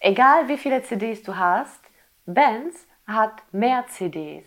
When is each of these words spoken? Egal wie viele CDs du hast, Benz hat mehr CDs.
Egal 0.00 0.48
wie 0.48 0.58
viele 0.58 0.82
CDs 0.82 1.22
du 1.22 1.36
hast, 1.36 1.80
Benz 2.24 2.86
hat 3.06 3.42
mehr 3.52 3.86
CDs. 3.88 4.44